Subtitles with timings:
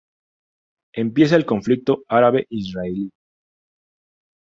[0.95, 3.11] Empieza el conflicto árabe-israelí.